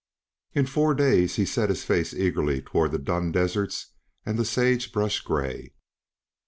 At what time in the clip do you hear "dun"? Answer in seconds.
2.97-3.31